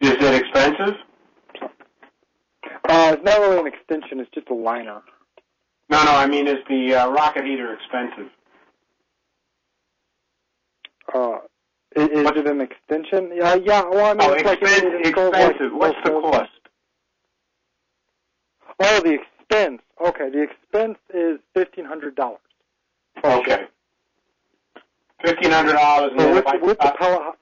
[0.00, 0.96] Is it expensive?
[2.88, 5.02] Uh, it's not really an extension; it's just a liner.
[5.88, 6.10] No, no.
[6.16, 8.28] I mean, is the uh, rocket heater expensive?
[11.14, 11.38] Uh,
[11.94, 13.30] is, is it an extension?
[13.34, 13.84] Yeah, yeah.
[13.88, 15.78] Well, I mean, Oh, it's like expen- anything that installs, like, expensive.
[15.78, 16.50] What's the cost?
[18.80, 19.80] Oh, the expense.
[20.04, 22.40] Okay, the expense is fifteen hundred dollars.
[23.24, 23.66] Okay.
[25.24, 27.32] Fifteen hundred dollars, So with, if I with the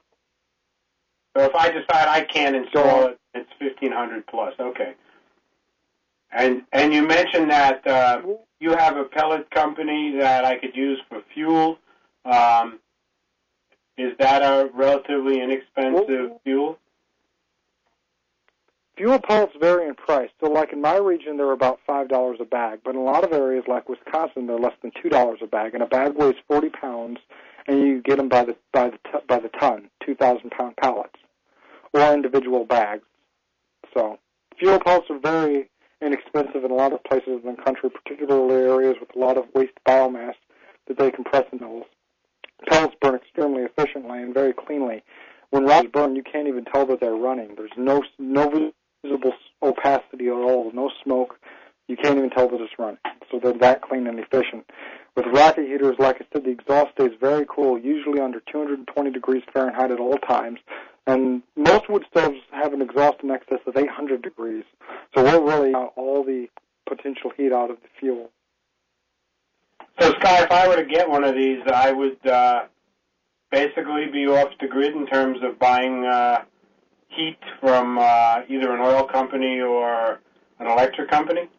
[1.35, 4.53] so if I decide I can't install it, it's fifteen hundred plus.
[4.59, 4.93] Okay.
[6.31, 8.21] And and you mentioned that uh,
[8.59, 11.77] you have a pellet company that I could use for fuel.
[12.25, 12.79] Um,
[13.97, 16.77] is that a relatively inexpensive Well- fuel?
[18.97, 20.29] Fuel pellets vary in price.
[20.39, 23.23] So, like in my region, they're about five dollars a bag, but in a lot
[23.23, 25.73] of areas, like Wisconsin, they're less than two dollars a bag.
[25.73, 27.19] And a bag weighs forty pounds,
[27.67, 31.15] and you get them by the by the by the ton, two thousand pound pallets,
[31.93, 33.03] or individual bags.
[33.93, 34.17] So,
[34.59, 35.69] fuel pellets are very
[36.01, 39.45] inexpensive in a lot of places in the country, particularly areas with a lot of
[39.53, 40.33] waste biomass
[40.87, 41.85] that they compress in mills.
[42.67, 45.03] Pellets burn extremely efficiently and very cleanly.
[45.49, 47.55] When rods burn, you can't even tell that they're running.
[47.55, 48.71] There's no no
[49.03, 51.39] visible opacity at all, no smoke.
[51.87, 52.99] You can't even tell that it's running.
[53.29, 54.69] So they're that clean and efficient.
[55.15, 59.43] With rocket heaters, like I said, the exhaust stays very cool, usually under 220 degrees
[59.51, 60.59] Fahrenheit at all times.
[61.07, 64.63] And most wood stoves have an exhaust in excess of 800 degrees.
[65.15, 66.47] So we're really out all the
[66.87, 68.29] potential heat out of the fuel.
[69.99, 72.63] So, Sky, if I were to get one of these, I would uh,
[73.51, 76.43] basically be off the grid in terms of buying uh,
[77.15, 80.19] heat from uh, either an oil company or
[80.59, 81.49] an electric company.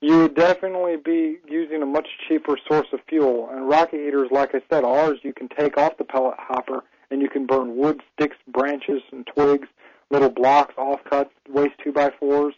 [0.00, 3.48] You would definitely be using a much cheaper source of fuel.
[3.52, 7.22] And rocket heaters, like I said, ours you can take off the pellet hopper and
[7.22, 9.68] you can burn wood, sticks, branches, and twigs,
[10.10, 12.54] little blocks, offcuts, waste two by fours,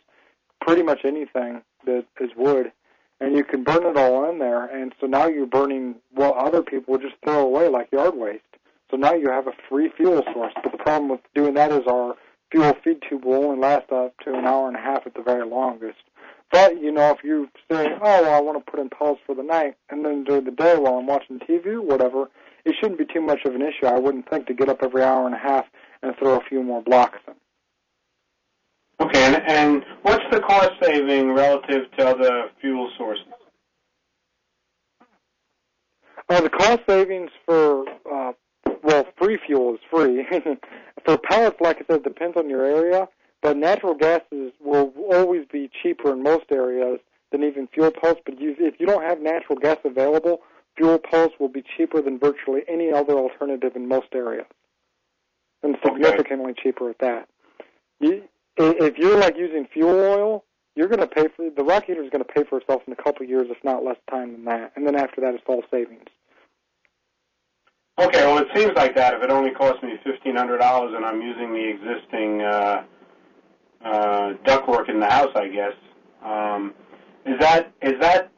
[0.61, 2.73] pretty much anything that is wood.
[3.21, 4.65] And you can burn it all in there.
[4.65, 8.43] And so now you're burning what other people would just throw away like yard waste.
[8.91, 10.53] So now you have a free fuel source.
[10.63, 12.15] But the problem with doing that is our
[12.51, 15.23] fuel feed tube will only last up to an hour and a half at the
[15.23, 15.99] very longest
[16.53, 19.35] But you know, if you say, "Oh, well, I want to put in pellets for
[19.35, 22.31] the night," and then during the day while I'm watching TV or whatever,
[22.65, 23.87] it shouldn't be too much of an issue.
[23.87, 25.67] I wouldn't think to get up every hour and a half
[26.03, 27.35] and throw a few more blocks in.
[29.01, 33.27] Okay, and, and what's the cost saving relative to other fuel sources?
[36.29, 38.33] Uh, the cost savings for uh,
[38.85, 40.27] well, free fuel is free.
[41.05, 43.09] for pellets, like I said, it depends on your area.
[43.43, 47.01] But natural gases will always be cheaper in most areas
[47.33, 48.21] than even fuel pellets.
[48.25, 50.41] But you, if you don't have natural gas available,
[50.77, 54.47] fuel pellets will be cheaper than virtually any other alternative in most areas,
[55.63, 56.63] and significantly okay.
[56.63, 57.29] cheaper at that.
[58.01, 58.23] You,
[58.57, 60.45] if you're like using fuel oil,
[60.75, 62.93] you're going to pay for the rocket heater is going to pay for itself in
[62.93, 64.73] a couple of years, if not less time than that.
[64.75, 66.09] And then after that, it's all savings.
[67.97, 69.15] Okay, well, it seems like that.
[69.15, 72.83] If it only costs me fifteen hundred dollars and I'm using the existing uh,
[73.85, 75.73] uh, ductwork in the house, I guess.
[76.25, 76.75] Um,
[77.25, 78.31] is that is that?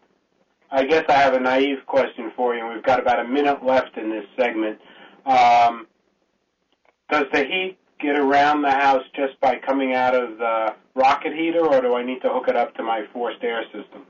[0.71, 2.67] I guess I have a naive question for you.
[2.67, 4.79] We've got about a minute left in this segment.
[5.25, 5.87] Um,
[7.09, 11.65] does the heat get around the house just by coming out of the rocket heater,
[11.65, 14.03] or do I need to hook it up to my forced air system?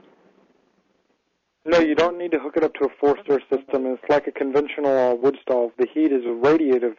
[1.67, 3.87] No, you don't need to hook it up to a forced air system.
[3.87, 5.71] It's like a conventional uh, wood stove.
[5.77, 6.95] The heat is radiative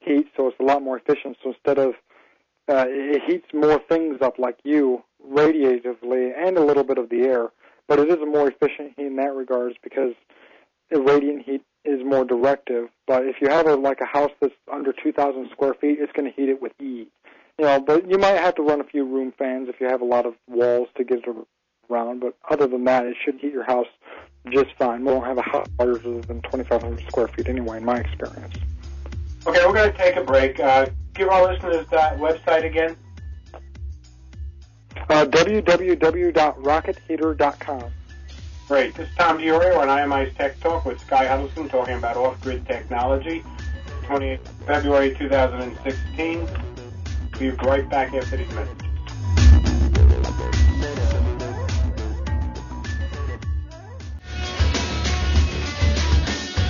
[0.00, 1.36] heat, so it's a lot more efficient.
[1.40, 1.90] So instead of
[2.68, 7.20] uh, it heats more things up like you radiatively and a little bit of the
[7.20, 7.50] air,
[7.86, 10.14] but it is a more efficient heat in that regards because
[10.90, 12.88] the radiant heat is more directive.
[13.06, 16.28] But if you have a like a house that's under 2,000 square feet, it's going
[16.28, 17.06] to heat it with ease.
[17.56, 20.00] You know, but you might have to run a few room fans if you have
[20.00, 21.46] a lot of walls to get it
[21.90, 22.20] around.
[22.20, 23.86] But other than that, it should heat your house
[24.50, 25.04] just fine.
[25.04, 28.56] We won't have a house larger than 2,500 square feet anyway, in my experience.
[29.46, 30.60] Okay, we're going to take a break.
[30.60, 32.96] Uh, give our listeners that website again.
[35.08, 37.92] Uh, www.rocketheater.com.
[38.66, 38.94] Great.
[38.94, 43.42] This is Tom DiOrio on IMI's Tech Talk with Sky Huddleston talking about off-grid technology.
[44.02, 46.40] 20th February 2016.
[46.40, 46.48] We'll
[47.38, 48.87] be right back after these messages.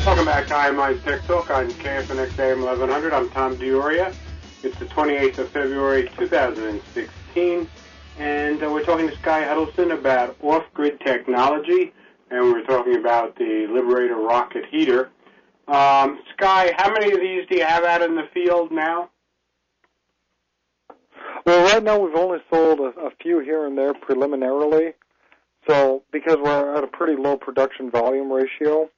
[0.09, 3.13] Welcome back to IMI's Tech Talk on KFNX AM 1100.
[3.13, 4.15] I'm Tom DiOrio.
[4.63, 7.69] It's the 28th of February 2016
[8.19, 11.93] and uh, we're talking to Sky Huddleston about off-grid technology,
[12.31, 15.11] and we're talking about the Liberator rocket heater.
[15.69, 19.11] Um, Sky, how many of these do you have out in the field now?
[21.45, 24.95] Well, right now we've only sold a, a few here and there preliminarily.
[25.69, 28.89] So because we're at a pretty low production volume ratio,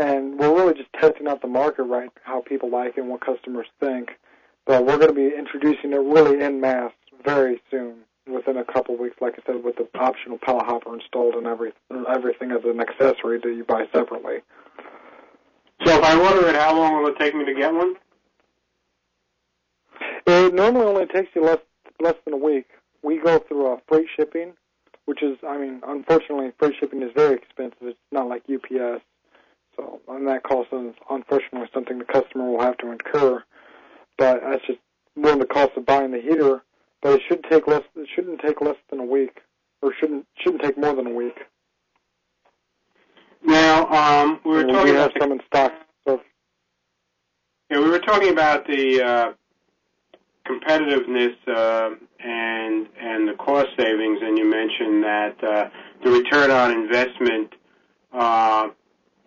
[0.00, 3.20] and we're really just testing out the market right, how people like it and what
[3.20, 4.12] customers think.
[4.66, 8.94] But we're going to be introducing it really in mass very soon within a couple
[8.94, 11.72] of weeks, like I said, with the optional pellet hopper installed and every,
[12.08, 14.38] everything as an accessory that you buy separately.
[15.84, 17.96] So if I order it, how long will it take me to get one?
[20.26, 21.58] It normally only takes you less
[22.00, 22.66] less than a week.
[23.02, 24.52] We go through a freight shipping,
[25.04, 27.78] which is, I mean, unfortunately, freight shipping is very expensive.
[27.82, 29.02] It's not like UPS.
[29.80, 33.42] So, and that cost is unfortunately something the customer will have to incur.
[34.18, 34.78] But that's just
[35.14, 36.62] one of the costs of buying the heater
[37.02, 37.82] but it should take less.
[37.96, 39.40] It shouldn't take less than a week,
[39.82, 41.38] or shouldn't shouldn't take more than a week.
[43.42, 45.72] Now, um, we were and talking we have about some in stock.
[46.06, 46.20] So.
[47.70, 49.32] Yeah, we were talking about the uh,
[50.46, 55.68] competitiveness uh, and and the cost savings, and you mentioned that uh,
[56.04, 57.54] the return on investment
[58.12, 58.68] uh,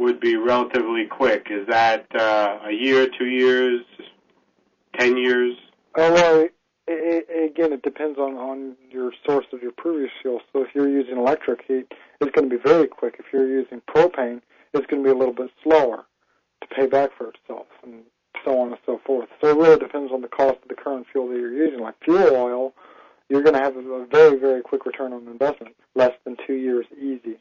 [0.03, 1.47] would be relatively quick.
[1.49, 3.81] Is that uh, a year, two years,
[4.99, 5.55] ten years?
[5.95, 6.53] Oh, well, it,
[6.87, 10.41] it, again, it depends on on your source of your previous fuel.
[10.51, 13.15] So if you're using electric heat, it's going to be very quick.
[13.19, 14.41] If you're using propane,
[14.73, 16.05] it's going to be a little bit slower
[16.61, 18.03] to pay back for itself, and
[18.43, 19.29] so on and so forth.
[19.41, 21.79] So it really depends on the cost of the current fuel that you're using.
[21.79, 22.73] Like fuel oil,
[23.29, 26.85] you're going to have a very very quick return on investment, less than two years
[26.97, 27.37] easy.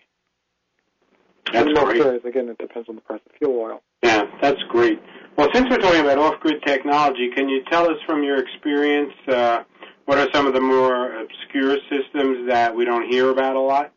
[1.53, 2.25] That's most great.
[2.25, 3.83] again, it depends on the price of fuel oil.
[4.03, 5.01] Yeah, that's great.
[5.37, 9.63] Well, since we're talking about off-grid technology, can you tell us from your experience uh,
[10.07, 13.93] what are some of the more obscure systems that we don't hear about a lot?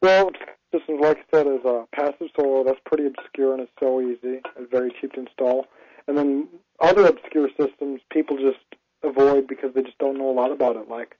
[0.00, 0.30] Well,
[0.74, 2.64] systems like I said is uh, passive solar.
[2.64, 4.40] That's pretty obscure and it's so easy.
[4.56, 5.66] It's very cheap to install.
[6.08, 6.48] And then
[6.80, 8.58] other obscure systems people just
[9.04, 11.16] avoid because they just don't know a lot about it, like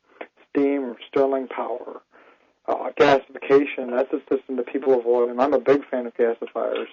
[0.50, 2.02] steam or Stirling power.
[2.72, 6.86] Uh, gasification, that's a system that people avoid, and I'm a big fan of gasifiers.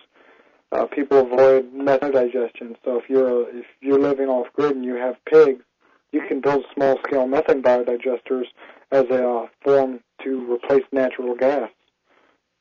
[0.73, 2.75] Uh, people avoid methane digestion.
[2.84, 5.63] So if you're if you're living off grid and you have pigs,
[6.11, 8.45] you can build small scale methane biodigesters
[8.91, 11.69] as a uh, form to replace natural gas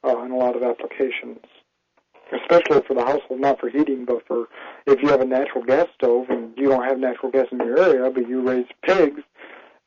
[0.04, 1.40] uh, in a lot of applications,
[2.32, 4.46] especially for the household, not for heating, but for
[4.86, 7.80] if you have a natural gas stove and you don't have natural gas in your
[7.80, 9.22] area, but you raise pigs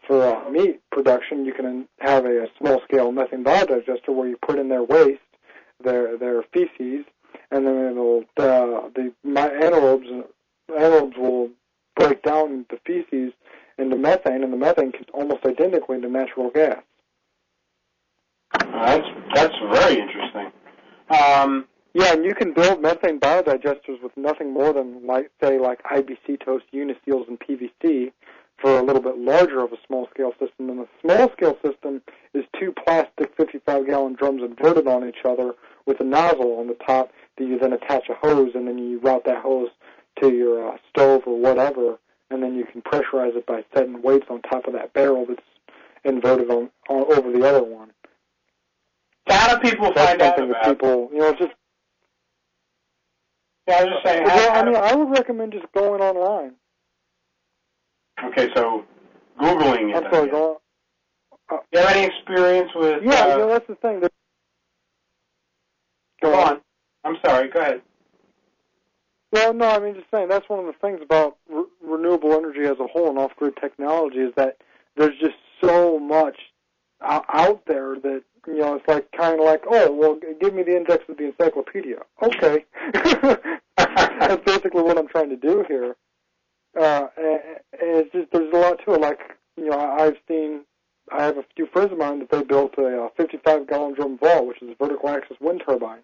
[0.07, 4.59] for uh, meat production, you can have a, a small-scale methane biodigester where you put
[4.59, 5.19] in their waste,
[5.83, 7.05] their their feces,
[7.51, 10.23] and then it'll uh, the anaerobes
[10.69, 11.49] anaerobes will
[11.95, 13.33] break down the feces
[13.77, 16.81] into methane, and the methane can almost identically to natural gas.
[18.53, 20.51] That's that's very interesting.
[21.09, 25.83] Um, yeah, and you can build methane biodigesters with nothing more than, like, say, like
[25.83, 28.13] IBC totes uniseals and PVC
[28.61, 30.69] for a little bit larger of a small scale system.
[30.69, 32.01] And the small scale system
[32.33, 35.53] is two plastic 55 gallon drums inverted on each other
[35.85, 38.99] with a nozzle on the top that you then attach a hose and then you
[38.99, 39.69] route that hose
[40.21, 41.97] to your uh, stove or whatever,
[42.29, 45.41] and then you can pressurize it by setting weights on top of that barrel that's
[46.03, 47.91] inverted on, on over the other one.
[49.27, 50.63] how do people That's find out about?
[50.63, 51.51] that people, you know, just
[53.67, 54.27] yeah, I was just saying.
[54.27, 56.53] How, well, I mean, I would recommend just going online.
[58.25, 58.83] Okay, so
[59.39, 59.95] googling it.
[59.95, 60.31] I'm sorry, guess.
[60.31, 60.55] going.
[61.73, 63.03] You have any experience with?
[63.03, 63.99] Yeah, uh, you know, that's the thing.
[63.99, 64.11] That,
[66.21, 66.61] go on.
[67.03, 67.49] I'm sorry.
[67.49, 67.81] Go ahead.
[69.31, 72.61] Well, no, I mean, just saying that's one of the things about re- renewable energy
[72.65, 74.57] as a whole and off-grid technology is that
[74.97, 76.37] there's just so much
[77.01, 80.75] out there that you know it's like kind of like, oh, well, give me the
[80.75, 81.97] index of the encyclopedia.
[82.21, 82.65] Okay,
[83.77, 85.95] that's basically what I'm trying to do here.
[86.79, 87.39] Uh, and,
[87.73, 89.01] and it's just there's a lot to it.
[89.01, 89.19] Like
[89.57, 90.61] you know, I've seen.
[91.11, 94.17] I have a few friends of mine that they built a uh, 55 gallon drum
[94.19, 95.99] VAWT, which is a vertical axis wind turbine,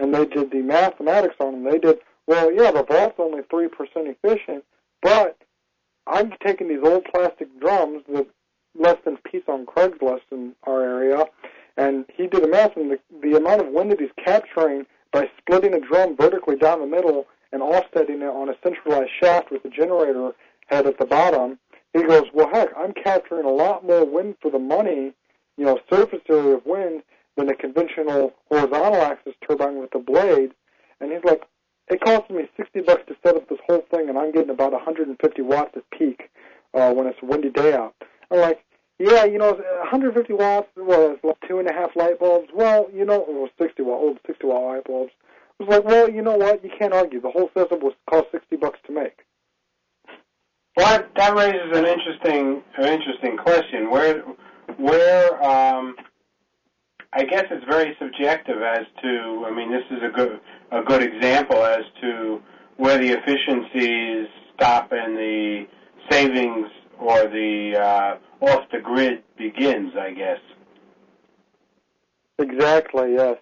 [0.00, 1.64] and they did the mathematics on them.
[1.70, 4.64] They did well, yeah, the VAWT's only three percent efficient,
[5.00, 5.38] but
[6.06, 8.26] I'm taking these old plastic drums that
[8.78, 11.24] less than piece on Craigslist in our area,
[11.76, 15.30] and he did the math, and the, the amount of wind that he's capturing by
[15.38, 19.64] splitting a drum vertically down the middle and offsetting it on a centralized shaft with
[19.64, 20.32] a generator
[20.66, 21.58] head at the bottom.
[21.94, 25.12] He goes, well, heck, I'm capturing a lot more wind for the money,
[25.56, 27.02] you know, surface area of wind
[27.36, 30.52] than a conventional horizontal axis turbine with the blades.
[31.00, 31.42] And he's like,
[31.88, 34.72] it cost me 60 bucks to set up this whole thing, and I'm getting about
[34.72, 36.30] 150 watts at peak
[36.74, 37.94] uh, when it's a windy day out.
[38.30, 38.62] I'm like,
[38.98, 42.48] yeah, you know, 150 watts was like two and a half light bulbs.
[42.52, 45.12] Well, you know, it was 60 watt, old 60 watt light bulbs.
[45.60, 46.62] I was like, well, you know what?
[46.62, 47.20] You can't argue.
[47.20, 49.24] The whole system was cost 60 bucks to make.
[50.76, 53.90] Well, that, that raises an interesting, an interesting question.
[53.90, 54.22] Where,
[54.76, 55.96] where, um,
[57.12, 59.44] I guess it's very subjective as to.
[59.46, 60.40] I mean, this is a good,
[60.70, 62.40] a good example as to
[62.76, 65.66] where the efficiencies stop and the
[66.10, 66.68] savings
[67.00, 69.94] or the uh, off the grid begins.
[69.98, 70.38] I guess.
[72.38, 73.38] Exactly, yes.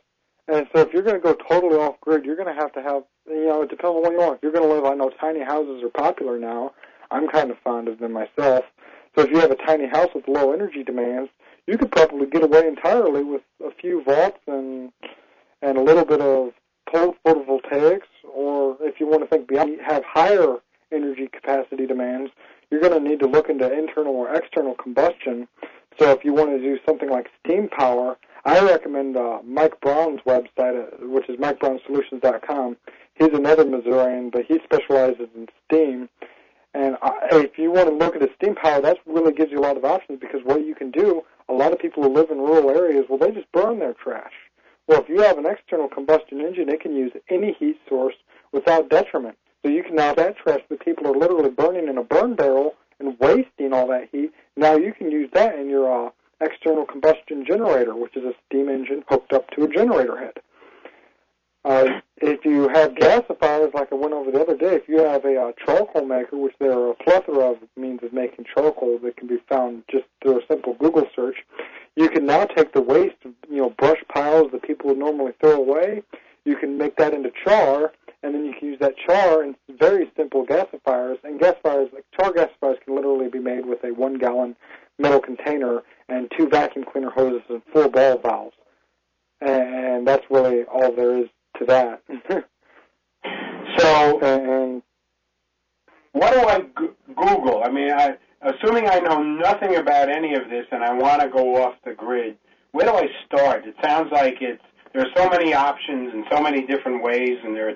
[0.48, 2.82] And so if you're going to go totally off grid, you're going to have to
[2.82, 4.36] have, you know, it depends on what you want.
[4.36, 6.72] If you're going to live, I know tiny houses are popular now.
[7.10, 8.64] I'm kind of fond of them myself.
[9.16, 11.30] So if you have a tiny house with low energy demands,
[11.66, 14.92] you could probably get away entirely with a few volts and
[15.62, 16.52] and a little bit of
[16.92, 18.06] photovoltaics.
[18.32, 20.56] Or if you want to think beyond, have higher
[20.92, 22.30] energy capacity demands,
[22.70, 25.48] you're going to need to look into internal or external combustion.
[25.98, 28.16] So if you want to do something like steam power,
[28.46, 32.76] I recommend uh, Mike Brown's website, uh, which is MikeBrownSolutions.com.
[33.14, 36.08] He's another Missourian, but he specializes in steam.
[36.72, 39.58] And I, if you want to look at the steam power, that really gives you
[39.58, 42.30] a lot of options because what you can do, a lot of people who live
[42.30, 44.32] in rural areas, well, they just burn their trash.
[44.86, 48.14] Well, if you have an external combustion engine, it can use any heat source
[48.52, 49.36] without detriment.
[49.64, 52.74] So you can now that trash that people are literally burning in a burn barrel
[53.00, 54.30] and wasting all that heat.
[54.56, 58.68] Now you can use that in your uh, external combustion generator, which is a steam
[58.68, 60.34] engine hooked up to a generator head.
[61.64, 65.24] Uh, if you have gasifiers, like I went over the other day, if you have
[65.24, 69.16] a uh, charcoal maker, which there are a plethora of means of making charcoal that
[69.16, 71.36] can be found just through a simple Google search,
[71.96, 75.56] you can now take the waste, you know, brush piles that people would normally throw
[75.56, 76.04] away.
[76.44, 80.08] You can make that into char, and then you can use that char in very
[80.16, 81.16] simple gasifiers.
[81.24, 84.54] And gasifiers, like char gasifiers, can literally be made with a one-gallon
[84.98, 88.56] metal container and two vacuum cleaner hoses and four ball valves.
[89.40, 91.28] And that's really all there is
[91.58, 92.02] to that.
[93.78, 94.82] So, and
[96.12, 96.60] what do I
[97.14, 97.62] Google?
[97.64, 101.28] I mean, I, assuming I know nothing about any of this and I want to
[101.28, 102.36] go off the grid,
[102.72, 103.66] where do I start?
[103.66, 107.54] It sounds like it's there are so many options and so many different ways, and
[107.54, 107.74] there are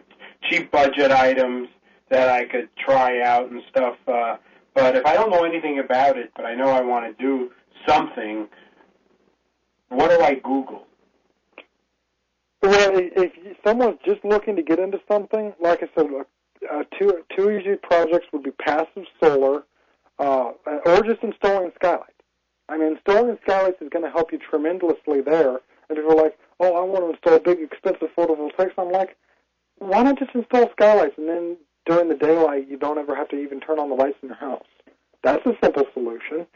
[0.49, 1.69] cheap budget items
[2.09, 3.97] that I could try out and stuff.
[4.09, 4.37] Uh,
[4.75, 7.51] but if I don't know anything about it, but I know I want to do
[7.87, 8.49] something,
[9.89, 10.87] what do I Google?
[12.63, 16.09] Well, if someone's just looking to get into something, like I said,
[16.71, 19.65] uh, two two easy projects would be passive solar,
[20.19, 20.53] uh,
[20.85, 22.13] or just installing skylights.
[22.69, 25.61] I mean, installing skylights is going to help you tremendously there.
[25.89, 29.17] And if you're like, oh, I want to install big, expensive photovoltaics, I'm like,
[29.79, 31.57] why not just install skylights and then
[31.87, 34.37] during the daylight you don't ever have to even turn on the lights in your
[34.37, 34.67] house?
[35.23, 36.47] That's a simple solution.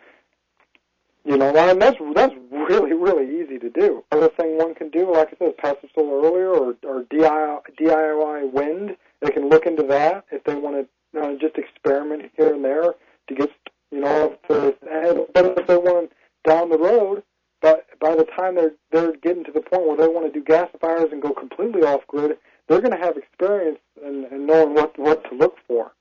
[1.24, 4.04] You know, and that's that's really really easy to do.
[4.12, 8.96] Other thing one can do, like I said, passive solar earlier or or DIY wind.
[9.22, 12.94] They can look into that if they want to uh, just experiment here and there
[13.28, 13.50] to get
[13.90, 14.36] you know.
[14.50, 16.12] If but if they want
[16.46, 17.22] down the road,
[17.62, 20.44] but by the time they're they're getting to the point where they want to do
[20.44, 22.36] gasifiers and go completely off grid,
[22.68, 25.92] they're going to have experience and, and knowing what what to look for.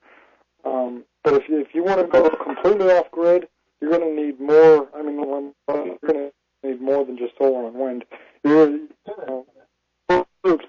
[0.64, 3.48] Um, but if you, if you want to go completely off grid,
[3.80, 4.88] you're going to need more.
[4.94, 8.04] I mean, you're going to need more than just solar and wind.
[8.42, 9.46] You're, you know,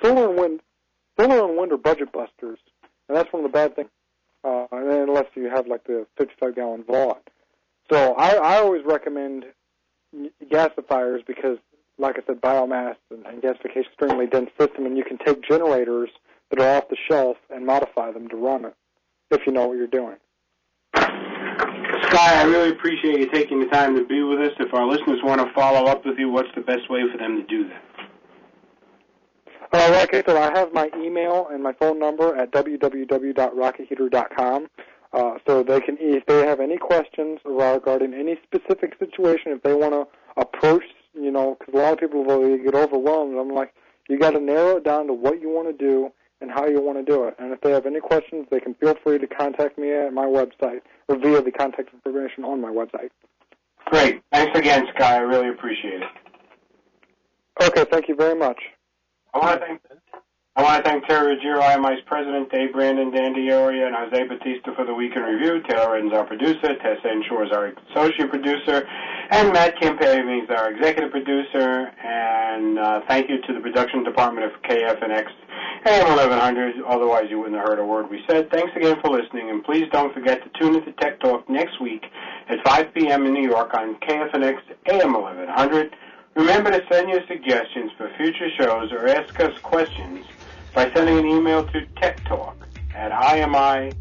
[0.02, 0.62] solar and wind,
[1.20, 2.60] solar and wind are budget busters,
[3.08, 3.90] and that's one of the bad things.
[4.44, 7.18] Uh, unless you have like the 55 gallon VAWT.
[7.92, 9.46] So I, I always recommend
[10.52, 11.58] gasifiers because,
[11.98, 16.10] like I said, biomass and, and gasification, extremely dense system, and you can take generators
[16.50, 18.76] that are off the shelf and modify them to run it
[19.32, 20.18] if you know what you're doing.
[20.96, 24.52] Sky, I really appreciate you taking the time to be with us.
[24.60, 27.38] If our listeners want to follow up with you, what's the best way for them
[27.38, 27.82] to do that?
[29.72, 34.68] Uh, like I said, I have my email and my phone number at www.rocketheater.com.
[35.14, 39.74] Uh, so they can, if they have any questions regarding any specific situation, if they
[39.74, 40.06] want to
[40.38, 40.84] approach,
[41.14, 43.38] you know, because a lot of people will get overwhelmed.
[43.38, 43.74] I'm like,
[44.10, 46.12] you got to narrow it down to what you want to do
[46.42, 47.36] and how you want to do it.
[47.40, 50.26] And if they have any questions, they can feel free to contact me at my
[50.26, 53.10] website or via the contact information on my website.
[53.86, 54.22] Great.
[54.32, 55.16] Thanks again, Sky.
[55.16, 56.10] I really appreciate it.
[57.62, 58.60] Okay, thank you very much.
[59.34, 59.82] I want to thank
[60.58, 64.74] I want to thank Terry Ruggiero, IMI's president, Dave Brandon, Dan D'Auria, and Jose Batista
[64.74, 65.62] for the weekend review.
[65.68, 66.80] Taylor Redden's our producer.
[66.80, 68.88] Tessa Ensure is our associate producer.
[69.32, 71.92] And Matt Campari is our executive producer.
[72.04, 75.28] And uh, thank you to the production department of KFNX
[75.86, 76.84] AM 1100.
[76.88, 78.52] Otherwise, you wouldn't have heard a word we said.
[78.52, 79.50] Thanks again for listening.
[79.50, 82.06] And please don't forget to tune into Tech Talk next week
[82.50, 83.26] at 5 p.m.
[83.26, 84.60] in New York on KFNX
[84.92, 85.96] AM 1100.
[86.36, 90.26] Remember to send your suggestions for future shows or ask us questions
[90.74, 92.56] by sending an email to techtalk
[92.94, 93.96] at imi-us.com.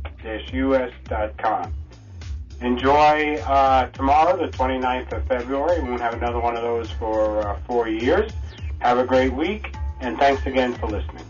[2.64, 5.82] Enjoy uh, tomorrow, the 29th of February.
[5.82, 8.32] We won't have another one of those for uh, four years.
[8.78, 11.26] Have a great week, and thanks again for listening.